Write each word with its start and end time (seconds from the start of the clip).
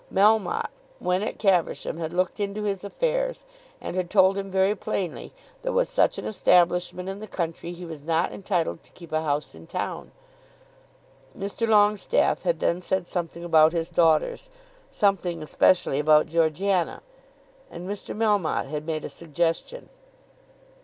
Melmotte, 0.11 0.71
when 0.97 1.21
at 1.21 1.37
Caversham, 1.37 1.99
had 1.99 2.11
looked 2.11 2.39
into 2.39 2.63
his 2.63 2.83
affairs, 2.83 3.45
and 3.79 3.95
had 3.95 4.09
told 4.09 4.35
him 4.35 4.49
very 4.49 4.73
plainly 4.73 5.31
that 5.61 5.73
with 5.73 5.87
such 5.87 6.17
an 6.17 6.25
establishment 6.25 7.07
in 7.07 7.19
the 7.19 7.27
country 7.27 7.71
he 7.71 7.85
was 7.85 8.01
not 8.01 8.31
entitled 8.33 8.81
to 8.81 8.89
keep 8.93 9.11
a 9.11 9.21
house 9.21 9.53
in 9.53 9.67
town. 9.67 10.11
Mr. 11.37 11.67
Longestaffe 11.67 12.41
had 12.41 12.57
then 12.57 12.81
said 12.81 13.07
something 13.07 13.43
about 13.43 13.73
his 13.73 13.91
daughters, 13.91 14.49
something 14.89 15.43
especially 15.43 15.99
about 15.99 16.25
Georgiana, 16.25 17.03
and 17.69 17.87
Mr. 17.87 18.17
Melmotte 18.17 18.69
had 18.69 18.87
made 18.87 19.05
a 19.05 19.07
suggestion. 19.09 19.87